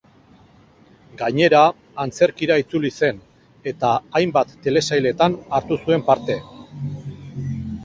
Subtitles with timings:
[1.19, 1.59] Gainera,
[2.05, 3.21] antzerkira itzuli zen
[3.73, 6.41] eta hainbat telesailetan hartu zuen parte.